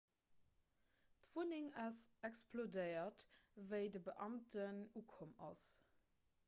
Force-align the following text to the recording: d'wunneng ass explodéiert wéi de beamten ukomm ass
d'wunneng 1.25 1.67
ass 1.83 1.99
explodéiert 2.31 3.23
wéi 3.73 3.93
de 3.97 4.01
beamten 4.09 4.83
ukomm 5.03 5.39
ass 5.51 5.67